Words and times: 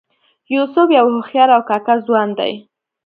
یوسف 0.55 0.87
یو 0.97 1.05
هوښیار 1.13 1.49
او 1.55 1.61
کاکه 1.69 1.93
ځوان 2.07 2.29
دی. 2.39 2.53